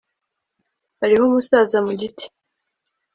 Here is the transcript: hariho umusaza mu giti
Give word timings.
hariho 0.99 1.23
umusaza 1.29 1.77
mu 1.85 1.93
giti 1.99 2.25